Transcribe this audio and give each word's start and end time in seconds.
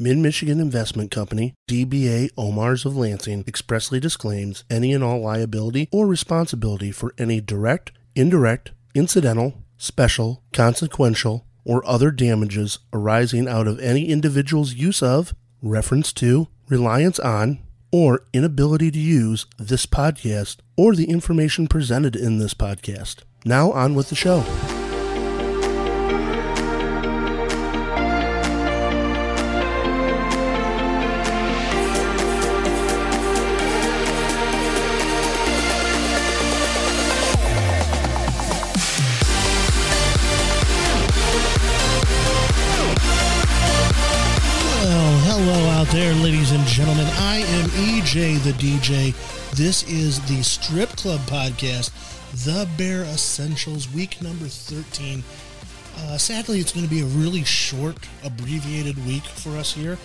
Mid 0.00 0.16
Michigan 0.18 0.60
Investment 0.60 1.10
Company, 1.10 1.54
DBA 1.68 2.32
Omars 2.34 2.86
of 2.86 2.96
Lansing, 2.96 3.42
expressly 3.48 3.98
disclaims 3.98 4.62
any 4.70 4.92
and 4.92 5.02
all 5.02 5.20
liability 5.20 5.88
or 5.90 6.06
responsibility 6.06 6.92
for 6.92 7.12
any 7.18 7.40
direct, 7.40 7.90
indirect, 8.14 8.70
incidental, 8.94 9.54
special, 9.76 10.44
consequential, 10.52 11.46
or 11.64 11.84
other 11.84 12.12
damages 12.12 12.78
arising 12.92 13.48
out 13.48 13.66
of 13.66 13.80
any 13.80 14.06
individual's 14.08 14.74
use 14.74 15.02
of, 15.02 15.34
reference 15.62 16.12
to, 16.12 16.46
reliance 16.68 17.18
on, 17.18 17.58
or 17.90 18.22
inability 18.32 18.92
to 18.92 19.00
use 19.00 19.46
this 19.58 19.84
podcast 19.84 20.58
or 20.76 20.94
the 20.94 21.10
information 21.10 21.66
presented 21.66 22.14
in 22.14 22.38
this 22.38 22.54
podcast. 22.54 23.24
Now, 23.44 23.72
on 23.72 23.96
with 23.96 24.10
the 24.10 24.14
show. 24.14 24.44
EJ 47.88 48.38
the 48.44 48.52
DJ. 48.52 49.14
This 49.56 49.82
is 49.84 50.20
the 50.28 50.42
Strip 50.42 50.90
Club 50.90 51.20
Podcast, 51.20 51.90
The 52.44 52.68
Bare 52.76 53.04
Essentials, 53.04 53.90
week 53.90 54.20
number 54.20 54.44
13. 54.44 55.24
Uh, 55.96 56.18
sadly, 56.18 56.60
it's 56.60 56.70
going 56.70 56.84
to 56.84 56.90
be 56.90 57.00
a 57.00 57.06
really 57.06 57.44
short, 57.44 57.96
abbreviated 58.22 59.02
week 59.06 59.22
for 59.22 59.56
us 59.56 59.72
here. 59.72 59.96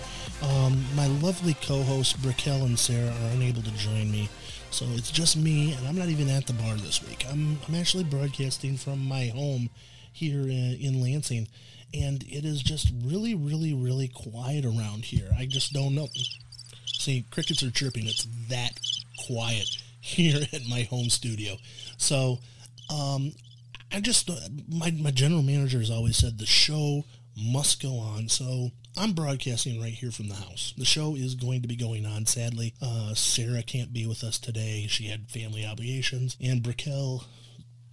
Um, 0.42 0.82
my 0.96 1.08
lovely 1.08 1.52
co 1.60 1.82
hosts, 1.82 2.14
Brook'l 2.14 2.64
and 2.64 2.78
Sara, 2.78 3.10
are 3.10 3.30
unable 3.34 3.60
to 3.60 3.70
join 3.72 4.10
me. 4.10 4.30
So 4.70 4.86
it's 4.94 5.10
just 5.10 5.36
me, 5.36 5.74
and 5.74 5.86
I'm 5.86 5.98
not 5.98 6.08
even 6.08 6.30
at 6.30 6.46
the 6.46 6.54
bar 6.54 6.76
this 6.76 7.06
week. 7.06 7.26
I'm, 7.30 7.58
I'm 7.68 7.74
actually 7.74 8.04
broadcasting 8.04 8.78
from 8.78 9.04
my 9.04 9.26
home 9.26 9.68
here 10.10 10.40
in, 10.40 10.78
in 10.80 11.02
Lansing, 11.02 11.48
and 11.92 12.22
it 12.22 12.46
is 12.46 12.62
just 12.62 12.90
really, 13.04 13.34
really, 13.34 13.74
really 13.74 14.08
quiet 14.08 14.64
around 14.64 15.04
here. 15.04 15.28
I 15.36 15.44
just 15.44 15.74
don't 15.74 15.94
know. 15.94 16.08
See, 17.04 17.26
crickets 17.30 17.62
are 17.62 17.70
chirping. 17.70 18.06
It's 18.06 18.26
that 18.48 18.80
quiet 19.26 19.68
here 20.00 20.40
at 20.54 20.66
my 20.70 20.84
home 20.84 21.10
studio. 21.10 21.56
So, 21.98 22.38
um, 22.88 23.32
I 23.92 24.00
just 24.00 24.30
my 24.72 24.90
my 24.90 25.10
general 25.10 25.42
manager 25.42 25.80
has 25.80 25.90
always 25.90 26.16
said 26.16 26.38
the 26.38 26.46
show 26.46 27.04
must 27.36 27.82
go 27.82 27.98
on. 27.98 28.30
So 28.30 28.70
I'm 28.96 29.12
broadcasting 29.12 29.82
right 29.82 29.92
here 29.92 30.12
from 30.12 30.28
the 30.28 30.36
house. 30.36 30.72
The 30.78 30.86
show 30.86 31.14
is 31.14 31.34
going 31.34 31.60
to 31.60 31.68
be 31.68 31.76
going 31.76 32.06
on. 32.06 32.24
Sadly, 32.24 32.72
uh, 32.80 33.12
Sara 33.12 33.62
can't 33.62 33.92
be 33.92 34.06
with 34.06 34.24
us 34.24 34.38
today. 34.38 34.86
She 34.88 35.08
had 35.08 35.28
family 35.28 35.66
obligations, 35.66 36.38
and 36.42 36.62
Brook'l 36.62 37.26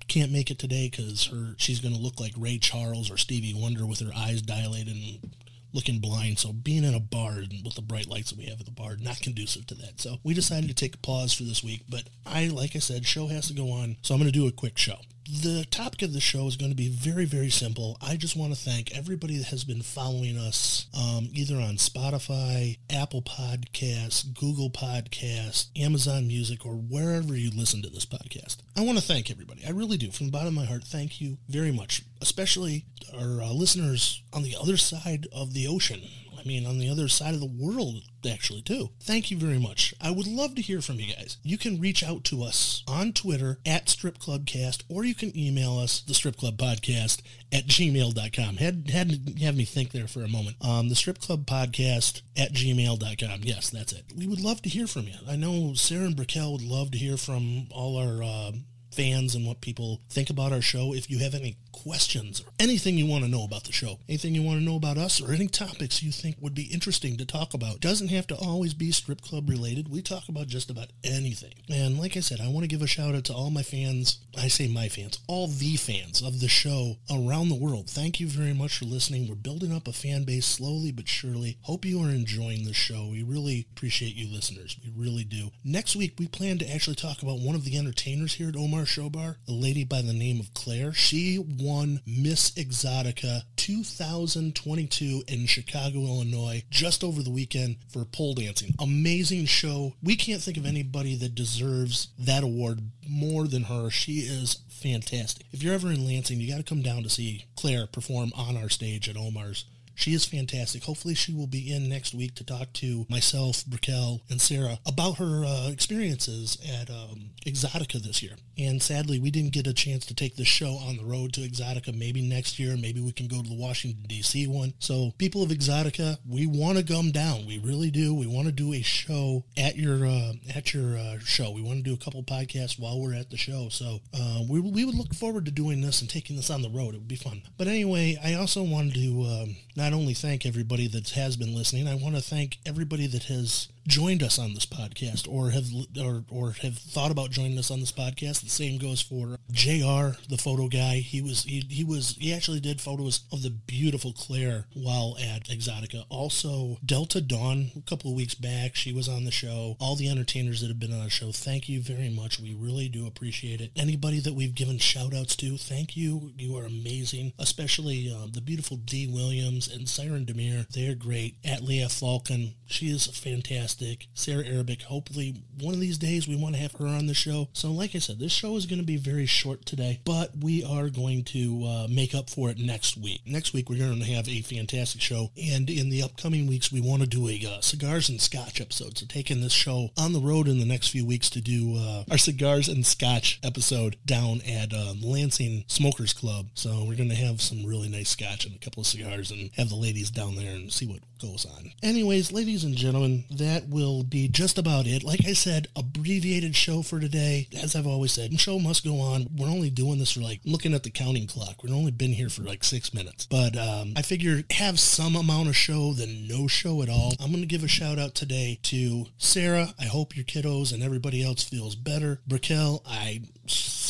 can't 0.08 0.32
make 0.32 0.50
it 0.50 0.58
today 0.58 0.90
because 0.90 1.26
her 1.26 1.56
she's 1.58 1.82
going 1.82 1.94
to 1.94 2.00
look 2.00 2.18
like 2.18 2.32
Ray 2.38 2.60
Charles 2.60 3.12
or 3.12 3.18
Stevie 3.18 3.54
Wonder 3.54 3.86
with 3.86 4.00
her 4.00 4.14
eyes 4.16 4.42
dilated 4.42 4.96
and 4.96 5.34
looking 5.74 6.00
blind. 6.00 6.40
So 6.40 6.54
being 6.54 6.84
in 6.84 6.94
a 6.94 7.00
bar 7.00 7.44
with 7.64 7.76
the 7.76 7.82
bright 7.82 8.08
lights 8.08 8.32
that 8.32 8.40
we 8.40 8.46
have 8.46 8.60
at 8.60 8.66
the 8.66 8.72
bar, 8.72 8.98
not 9.00 9.22
conducive 9.22 9.68
to 9.68 9.76
that. 9.76 10.00
So 10.02 10.18
we 10.24 10.34
decided 10.34 10.70
to 10.70 10.76
take 10.76 10.96
a 10.96 11.00
pause 11.00 11.34
for 11.34 11.44
this 11.44 11.64
week. 11.64 11.84
But 11.90 12.04
I, 12.26 12.48
like 12.48 12.76
I 12.76 12.80
said, 12.80 13.06
show 13.06 13.28
has 13.28 13.48
to 13.48 13.54
go 13.54 13.72
on. 13.72 13.98
So 14.02 14.14
I'm 14.14 14.20
going 14.20 14.32
to 14.32 14.38
do 14.38 14.48
a 14.48 14.52
quick 14.52 14.78
show. 14.78 14.98
The 15.30 15.66
topic 15.70 16.02
of 16.02 16.14
the 16.14 16.20
show 16.20 16.48
is 16.48 16.58
going 16.58 16.72
to 16.72 16.76
be 16.76 16.90
very, 16.90 17.26
very 17.26 17.50
simple. 17.50 17.96
I 18.02 18.16
just 18.18 18.36
want 18.36 18.54
to 18.54 18.60
thank 18.60 18.96
everybody 18.96 19.38
that 19.38 19.48
has 19.48 19.64
been 19.64 19.82
following 19.84 20.36
us 20.38 20.88
um, 20.98 21.30
either 21.34 21.56
on 21.56 21.76
Spotify, 21.76 22.80
Apple 22.90 23.22
Podcasts, 23.22 24.26
Google 24.34 24.70
Podcasts, 24.70 25.68
Amazon 25.80 26.28
Music, 26.28 26.66
or 26.66 26.74
wherever 26.74 27.36
you 27.38 27.52
listen 27.56 27.82
to 27.84 27.90
this 27.90 28.06
podcast. 28.06 28.58
I 28.76 28.82
want 28.82 28.98
to 28.98 29.04
thank 29.04 29.30
everybody. 29.30 29.64
I 29.66 29.70
really 29.72 29.98
do. 29.98 30.12
From 30.12 30.26
the 30.26 30.32
bottom 30.32 30.50
of 30.50 30.54
my 30.56 30.66
heart, 30.66 30.84
thank 30.84 31.22
you 31.22 31.38
very 31.48 31.72
much, 31.72 32.04
especially 32.22 32.86
our 33.18 33.42
uh, 33.42 33.54
listeners 33.54 34.24
on 34.34 34.42
the 34.44 34.56
other 34.60 34.76
side 34.78 35.28
of 35.32 35.54
the 35.54 35.68
ocean. 35.68 36.02
I 36.42 36.48
mean, 36.48 36.66
on 36.66 36.80
the 36.80 36.90
other 36.90 37.08
side 37.08 37.34
of 37.34 37.40
the 37.40 37.46
world, 37.46 38.04
actually, 38.30 38.62
too. 38.62 38.90
Thank 39.02 39.32
you 39.32 39.38
very 39.38 39.60
much. 39.60 39.94
I 40.02 40.12
would 40.12 40.28
love 40.28 40.56
to 40.56 40.62
hear 40.62 40.82
from 40.82 41.00
you 41.00 41.14
guys. 41.14 41.38
You 41.44 41.58
can 41.58 41.80
reach 41.80 42.04
out 42.04 42.24
to 42.26 42.44
us 42.44 42.84
on 42.88 43.14
Twitter 43.14 43.60
at 43.66 43.90
Strip 43.90 44.20
Club 44.20 44.46
Cast, 44.46 44.84
or 44.90 45.04
you 45.04 45.16
can 45.16 45.38
email 45.38 45.78
us, 45.78 46.02
the 46.02 46.14
Strip 46.14 46.38
Club 46.38 46.58
Podcast, 46.58 47.22
at 47.52 47.68
gmail.com. 47.68 48.58
Had, 48.58 48.90
had 48.90 49.40
have 49.42 49.56
me 49.56 49.66
think 49.66 49.92
there 49.92 50.08
for 50.08 50.22
a 50.22 50.28
moment. 50.28 50.58
Um, 50.62 50.90
the 50.90 50.96
Strip 50.96 51.20
Club 51.20 51.46
Podcast 51.46 52.22
at 52.36 52.54
gmail.com. 52.54 53.42
Yes, 53.44 53.70
that's 53.70 53.94
it. 53.94 54.06
We 54.16 54.28
would 54.28 54.42
love 54.42 54.62
to 54.64 54.70
hear 54.70 54.88
from 54.88 55.04
you. 55.04 55.16
I 55.28 55.36
know 55.36 55.74
Sara 55.76 56.06
and 56.06 56.16
Brook'l 56.16 56.52
would 56.52 56.62
love 56.62 56.92
to 56.92 56.98
hear 56.98 57.18
from 57.18 57.68
all 57.72 57.98
our 57.98 58.24
uh, 58.24 58.52
fans 58.92 59.36
and 59.36 59.46
what 59.46 59.62
people 59.62 60.02
think 60.10 60.30
about 60.30 60.52
our 60.52 60.62
show. 60.62 60.94
If 60.94 61.10
you 61.10 61.20
have 61.20 61.34
any 61.34 61.58
questions 61.72 62.42
or 62.42 62.52
anything 62.60 62.98
you 62.98 63.06
want 63.06 63.24
to 63.24 63.30
know 63.30 63.44
about 63.44 63.64
the 63.64 63.72
show, 63.72 64.00
anything 64.08 64.36
you 64.36 64.44
want 64.44 64.60
to 64.60 64.66
know 64.66 64.76
about 64.76 64.98
us, 64.98 65.22
or 65.22 65.34
any 65.34 65.48
topics 65.48 66.04
you 66.04 66.12
think 66.12 66.36
would 66.40 66.54
be 66.54 66.64
interesting 66.64 67.18
to 67.18 67.26
talk 67.26 67.54
about, 67.54 67.80
doesn't 67.80 68.10
have 68.10 68.28
to 68.28 68.36
always 68.36 68.74
be 68.74 68.92
strip 68.92 69.22
club 69.22 69.50
related. 69.50 69.90
We 69.90 70.02
talk 70.02 70.30
about 70.30 70.48
just 70.48 70.70
about 70.70 70.88
anything. 71.04 71.54
And 71.70 72.00
like 72.00 72.18
I 72.18 72.20
said, 72.20 72.40
I 72.42 72.50
want 72.50 72.64
to 72.64 72.68
give 72.68 72.82
a 72.82 72.88
shout 72.88 73.16
out 73.16 73.26
to 73.26 73.34
all 73.34 73.50
my 73.50 73.64
fans. 73.64 74.20
I 74.38 74.48
say 74.48 74.68
my 74.68 74.90
fans, 74.90 75.20
all 75.28 75.48
the 75.48 75.76
fans 75.78 76.22
of 76.22 76.40
the 76.40 76.48
show 76.48 76.98
around 77.10 77.50
the 77.50 77.56
world. 77.56 77.90
Thank 77.90 78.20
you 78.20 78.28
very 78.28 78.54
much 78.54 78.78
for 78.78 78.86
listening. 78.86 79.28
We're 79.28 79.36
building 79.36 79.74
up 79.74 79.88
a 79.88 79.94
fan 79.94 80.24
base 80.24 80.46
slowly 80.46 80.92
but 80.92 81.08
surely. 81.08 81.58
Hope 81.62 81.86
you 81.86 82.02
are 82.02 82.10
enjoying 82.10 82.66
the 82.66 82.74
show. 82.74 83.08
We 83.12 83.24
really 83.24 83.68
appreciate 83.72 84.16
you 84.16 84.28
listeners. 84.32 84.78
We 84.84 84.92
really 84.96 85.24
do. 85.24 85.52
Next 85.64 85.96
week, 85.96 86.16
we 86.20 86.28
plan 86.28 86.58
to 86.60 86.74
actually 86.74 86.96
talk 86.96 87.22
about 87.22 87.40
one 87.40 87.56
of 87.56 87.64
the 87.64 87.78
entertainers 87.78 88.34
here 88.34 88.50
at 88.50 88.56
Omar 88.56 88.81
Show 88.86 89.10
Bar, 89.10 89.38
a 89.48 89.52
lady 89.52 89.84
by 89.84 90.02
the 90.02 90.14
name 90.14 90.40
of 90.40 90.54
Claire. 90.54 90.94
She 90.94 91.38
won 91.38 92.02
Miss 92.06 92.52
Exxxotica 92.52 93.44
2022 93.56 95.24
in 95.28 95.46
Chicago, 95.46 96.00
Illinois, 96.00 96.64
just 96.70 97.04
over 97.04 97.22
the 97.22 97.30
weekend 97.30 97.78
for 97.90 98.06
pole 98.06 98.34
dancing. 98.34 98.74
Amazing 98.80 99.46
show. 99.46 99.94
We 100.02 100.16
can't 100.16 100.42
think 100.42 100.58
of 100.58 100.66
anybody 100.66 101.16
that 101.18 101.36
deserves 101.36 102.10
that 102.20 102.44
award 102.44 102.82
more 103.08 103.48
than 103.48 103.64
her. 103.64 103.90
She 103.90 104.20
is 104.20 104.60
fantastic. 104.70 105.46
If 105.52 105.64
you're 105.64 105.74
ever 105.74 105.92
in 105.92 106.06
Lansing, 106.06 106.40
you 106.40 106.50
got 106.50 106.58
to 106.58 106.64
come 106.64 106.82
down 106.82 107.04
to 107.04 107.10
see 107.10 107.46
Claire 107.56 107.88
perform 107.88 108.32
on 108.36 108.58
our 108.58 108.70
stage 108.70 109.08
at 109.08 109.18
Omar's. 109.18 109.66
She 110.02 110.16
is 110.16 110.26
fantastic. 110.26 110.86
Hopefully, 110.86 111.14
she 111.14 111.32
will 111.32 111.46
be 111.46 111.72
in 111.72 111.88
next 111.88 112.16
week 112.16 112.34
to 112.36 112.44
talk 112.44 112.74
to 112.74 113.06
myself, 113.08 113.64
Brook'l, 113.66 114.22
and 114.32 114.42
Sara 114.42 114.80
about 114.84 115.20
her 115.20 115.46
uh, 115.46 115.70
experiences 115.70 116.58
at 116.68 116.90
um, 116.90 117.30
Exxxotica 117.46 118.02
this 118.02 118.24
year. 118.24 118.34
And 118.58 118.82
sadly, 118.82 119.20
we 119.20 119.30
didn't 119.30 119.54
get 119.54 119.68
a 119.68 119.74
chance 119.74 120.06
to 120.08 120.16
take 120.16 120.36
the 120.38 120.44
show 120.44 120.74
on 120.74 120.98
the 120.98 121.06
road 121.06 121.34
to 121.34 121.42
Exxxotica. 121.42 121.96
Maybe 121.96 122.22
next 122.22 122.58
year, 122.58 122.76
maybe 122.78 123.00
we 123.00 123.12
can 123.12 123.28
go 123.28 123.44
to 123.44 123.48
the 123.48 123.56
Washington, 123.56 124.04
D.C. 124.08 124.48
one. 124.48 124.74
So, 124.80 125.12
people 125.20 125.44
of 125.44 125.50
Exxxotica, 125.50 126.18
we 126.28 126.48
want 126.48 126.80
to 126.80 126.84
come 126.84 127.12
down. 127.12 127.46
We 127.46 127.60
really 127.60 127.92
do. 127.92 128.16
We 128.16 128.26
want 128.26 128.48
to 128.48 128.52
do 128.52 128.74
a 128.74 128.82
show 128.82 129.44
at 129.56 129.78
your 129.78 130.04
uh, 130.04 130.34
at 130.56 130.74
your 130.74 130.98
uh, 130.98 131.20
show. 131.20 131.52
We 131.52 131.62
want 131.62 131.78
to 131.78 131.90
do 131.90 131.94
a 131.94 132.04
couple 132.04 132.24
podcasts 132.24 132.80
while 132.80 133.00
we're 133.00 133.14
at 133.14 133.30
the 133.30 133.38
show. 133.38 133.70
So, 133.70 134.00
uh, 134.16 134.42
we, 134.50 134.60
we 134.62 134.84
would 134.84 134.96
look 134.96 135.14
forward 135.14 135.46
to 135.46 135.52
doing 135.52 135.82
this 135.82 136.02
and 136.02 136.10
taking 136.10 136.38
this 136.38 136.50
on 136.50 136.64
the 136.64 136.70
road. 136.70 136.96
It 136.96 136.98
would 136.98 137.08
be 137.08 137.16
fun. 137.16 137.44
But 137.56 137.68
anyway, 137.68 138.18
I 138.24 138.34
also 138.34 138.64
wanted 138.64 138.96
to 138.96 139.22
um, 139.22 139.56
not 139.76 139.91
only 139.94 140.14
thank 140.14 140.46
everybody 140.46 140.88
that 140.88 141.10
has 141.12 141.38
been 141.38 141.56
listening, 141.56 141.88
I 141.88 141.96
want 141.96 142.16
to 142.16 142.22
thank 142.22 142.58
everybody 142.66 143.08
that 143.08 143.24
has 143.24 143.68
joined 143.88 144.24
us 144.24 144.38
on 144.38 144.54
this 144.54 144.66
podcast 144.66 145.28
or 145.28 145.52
have 145.52 145.68
or, 146.00 146.24
or 146.30 146.52
have 146.62 146.78
thought 146.78 147.12
about 147.12 147.32
joining 147.32 147.58
us 147.58 147.72
on 147.72 147.80
this 147.80 147.92
podcast. 147.92 148.42
The 148.42 148.50
same 148.50 148.78
goes 148.78 149.02
for 149.02 149.38
JR, 149.52 150.18
the 150.30 150.40
photo 150.40 150.68
guy. 150.68 150.96
He 150.96 151.22
was 151.22 151.44
he, 151.44 151.66
he 151.70 151.84
was 151.84 152.16
he 152.20 152.34
actually 152.34 152.60
did 152.60 152.82
photos 152.82 153.22
of 153.32 153.44
the 153.44 153.50
beautiful 153.50 154.14
Claire 154.14 154.66
while 154.74 155.18
at 155.22 155.46
Exxxotica. 155.46 156.06
Also 156.10 156.78
Delta 156.86 157.22
Dawn 157.22 157.72
a 157.78 157.82
couple 157.82 158.12
of 158.12 158.18
weeks 158.18 158.36
back, 158.36 158.76
she 158.76 158.94
was 158.94 159.10
on 159.10 159.26
the 159.26 159.32
show. 159.32 159.76
All 159.80 159.96
the 159.96 160.10
entertainers 160.10 160.62
that 160.62 160.68
have 160.68 160.80
been 160.80 160.94
on 160.94 161.04
the 161.04 161.10
show, 161.10 161.32
thank 161.32 161.68
you 161.68 161.82
very 161.82 162.10
much. 162.10 162.40
We 162.40 162.54
really 162.54 162.90
do 162.90 163.08
appreciate 163.08 163.62
it. 163.62 163.72
Anybody 163.76 164.20
that 164.22 164.34
we've 164.34 164.56
given 164.56 164.78
shout 164.78 165.14
outs 165.14 165.36
to, 165.38 165.58
thank 165.58 165.98
you. 165.98 166.32
You 166.38 166.58
are 166.58 166.66
amazing. 166.66 167.34
Especially 167.38 168.14
uh, 168.14 168.28
the 168.32 168.42
beautiful 168.42 168.78
Dee 168.78 169.08
Williams 169.08 169.68
and 169.68 169.88
Siren 169.88 170.26
Demir. 170.26 170.68
They're 170.70 170.96
great. 170.96 171.36
At 171.44 171.64
Leah 171.64 171.90
Falcon, 171.90 172.56
she 172.66 172.88
is 172.88 173.08
fantastic. 173.08 174.08
Sarah 174.14 174.46
Arabic. 174.46 174.84
Hopefully, 174.84 175.44
one 175.60 175.74
of 175.74 175.80
these 175.80 175.98
days 175.98 176.28
we 176.28 176.36
want 176.36 176.56
to 176.56 176.62
have 176.62 176.74
her 176.74 176.88
on 176.88 177.08
the 177.08 177.14
show. 177.14 177.50
So, 177.54 177.72
like 177.72 177.96
I 177.96 178.00
said, 178.00 178.20
this 178.20 178.32
show 178.32 178.56
is 178.56 178.66
going 178.66 178.80
to 178.80 178.86
be 178.86 178.98
very 178.98 179.26
short 179.26 179.41
today, 179.42 180.00
but 180.06 180.32
we 180.40 180.64
are 180.64 180.90
going 180.90 181.24
to 181.24 181.64
uh, 181.66 181.88
make 181.90 182.14
up 182.14 182.30
for 182.30 182.50
it 182.50 182.60
next 182.60 182.96
week. 182.98 183.22
Next 183.26 183.54
week, 183.54 183.70
we're 183.70 183.78
going 183.78 184.00
to 184.00 184.06
have 184.06 184.30
a 184.30 184.42
fantastic 184.42 185.02
show. 185.02 185.32
And 185.42 185.70
in 185.70 185.90
the 185.90 186.04
upcoming 186.04 186.48
weeks, 186.48 186.72
we 186.72 186.80
want 186.80 187.02
to 187.02 187.08
do 187.08 187.28
a 187.28 187.42
uh, 187.48 187.62
cigars 187.62 188.10
and 188.10 188.22
scotch 188.22 188.62
episode. 188.62 188.98
So 188.98 189.06
taking 189.08 189.42
this 189.42 189.54
show 189.54 189.90
on 189.98 190.14
the 190.14 190.20
road 190.20 190.48
in 190.48 190.60
the 190.60 190.66
next 190.66 190.90
few 190.90 191.06
weeks 191.06 191.30
to 191.32 191.42
do 191.42 191.76
uh, 191.78 192.04
our 192.12 192.18
cigars 192.18 192.68
and 192.68 192.86
scotch 192.86 193.40
episode 193.44 193.98
down 194.06 194.42
at 194.42 194.74
uh, 194.74 194.94
Lansing 195.02 195.64
Smokers 195.68 196.14
Club. 196.14 196.48
So 196.54 196.86
we're 196.88 196.96
going 196.96 197.10
to 197.10 197.16
have 197.16 197.42
some 197.42 197.66
really 197.66 197.90
nice 197.90 198.10
scotch 198.10 198.46
and 198.46 198.56
a 198.56 198.60
couple 198.60 198.82
of 198.82 198.88
cigars 198.88 199.32
and 199.32 199.50
have 199.58 199.70
the 199.70 199.76
ladies 199.76 200.12
down 200.12 200.36
there 200.36 200.54
and 200.54 200.72
see 200.72 200.86
what 200.86 201.00
goes 201.22 201.46
on. 201.46 201.72
Anyways, 201.84 202.32
ladies 202.32 202.64
and 202.64 202.76
gentlemen, 202.76 203.26
that 203.32 203.70
will 203.70 204.04
be 204.04 204.28
just 204.28 204.58
about 204.58 204.88
it. 204.88 205.04
Like 205.04 205.26
I 205.26 205.34
said, 205.34 205.68
abbreviated 205.76 206.56
show 206.56 206.82
for 206.82 207.00
today. 207.00 207.48
As 207.62 207.76
I've 207.76 207.88
always 207.88 208.12
said, 208.12 208.32
the 208.32 208.38
show 208.38 208.60
must 208.60 208.84
go 208.84 209.00
on. 209.00 209.28
We're 209.36 209.48
only 209.50 209.70
doing 209.70 210.00
this 210.00 210.12
for 210.12 210.22
like 210.22 210.42
looking 210.46 210.74
at 210.74 210.84
the 210.84 210.90
counting 210.90 211.28
clock. 211.28 211.64
We've 211.64 211.74
only 211.74 211.92
been 211.92 212.14
here 212.14 212.30
for 212.30 212.44
like 212.44 212.64
six 212.64 212.94
minutes. 212.94 213.26
But 213.26 213.58
um, 213.58 213.94
I 213.96 214.02
figure 214.02 214.44
have 214.52 214.80
some 214.80 215.16
amount 215.16 215.50
of 215.50 215.56
show 215.56 215.94
than 215.94 216.28
no 216.28 216.48
show 216.48 216.82
at 216.82 216.90
all. 216.90 217.14
I'm 217.20 217.32
to 217.42 217.46
give 217.46 217.64
a 217.64 217.68
shout 217.68 218.00
out 218.00 218.16
today 218.16 218.60
to 218.64 219.06
Sara. 219.18 219.74
I 219.80 219.86
hope 219.86 220.16
your 220.16 220.26
kiddos 220.26 220.74
and 220.74 220.84
everybody 220.84 221.24
else 221.24 221.44
feels 221.44 221.76
better. 221.76 222.20
Brook'l, 222.28 222.82
I 222.86 223.22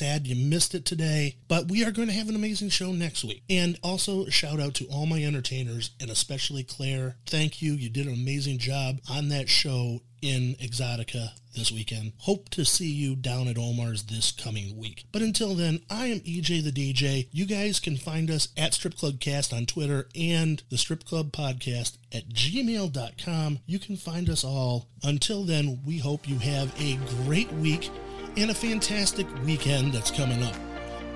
sad 0.01 0.25
you 0.25 0.35
missed 0.35 0.73
it 0.73 0.83
today, 0.83 1.35
but 1.47 1.69
we 1.69 1.85
are 1.85 1.91
going 1.91 2.07
to 2.07 2.13
have 2.15 2.27
an 2.27 2.35
amazing 2.35 2.69
show 2.69 2.91
next 2.91 3.23
week. 3.23 3.43
And 3.47 3.77
also 3.83 4.25
shout 4.29 4.59
out 4.59 4.73
to 4.75 4.85
all 4.87 5.05
my 5.05 5.23
entertainers 5.23 5.91
and 5.99 6.09
especially 6.09 6.63
Claire. 6.63 7.17
Thank 7.27 7.61
you. 7.61 7.73
You 7.73 7.87
did 7.87 8.07
an 8.07 8.13
amazing 8.13 8.57
job 8.57 8.99
on 9.07 9.29
that 9.29 9.47
show 9.47 10.01
in 10.19 10.55
Exxxotica 10.59 11.29
this 11.55 11.71
weekend. 11.71 12.13
Hope 12.17 12.49
to 12.49 12.65
see 12.65 12.89
you 12.89 13.15
down 13.15 13.47
at 13.47 13.59
Omar's 13.59 14.03
this 14.03 14.31
coming 14.31 14.75
week. 14.75 15.05
But 15.11 15.21
until 15.21 15.53
then, 15.53 15.81
I 15.87 16.07
am 16.07 16.21
EJ 16.21 16.63
the 16.63 16.71
DJ. 16.71 17.27
You 17.31 17.45
guys 17.45 17.79
can 17.79 17.95
find 17.95 18.31
us 18.31 18.47
at 18.57 18.73
Strip 18.73 18.97
Club 18.97 19.19
Cast 19.19 19.53
on 19.53 19.67
Twitter 19.67 20.07
and 20.15 20.63
the 20.71 20.79
Strip 20.79 21.03
Club 21.03 21.31
Podcast 21.31 21.97
at 22.11 22.29
gmail.com. 22.29 23.59
You 23.67 23.77
can 23.77 23.97
find 23.97 24.29
us 24.31 24.43
all. 24.43 24.87
Until 25.03 25.43
then, 25.43 25.81
we 25.85 25.99
hope 25.99 26.27
you 26.27 26.39
have 26.39 26.73
a 26.81 26.97
great 27.25 27.51
week 27.53 27.91
and 28.37 28.51
a 28.51 28.53
fantastic 28.53 29.27
weekend 29.45 29.93
that's 29.93 30.11
coming 30.11 30.43
up. 30.43 30.55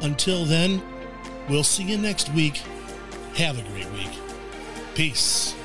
Until 0.02 0.46
then, 0.46 0.82
we'll 1.50 1.64
see 1.64 1.84
you 1.84 1.98
next 1.98 2.34
week. 2.34 2.62
Have 3.36 3.58
a 3.58 3.62
great 3.72 3.92
week. 3.92 4.12
Peace. 4.94 5.56